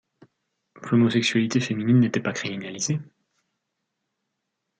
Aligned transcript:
L'homosexualité 0.89 1.59
féminine 1.59 1.99
n'était 1.99 2.19
pas 2.21 2.33
criminalisée. 2.33 2.97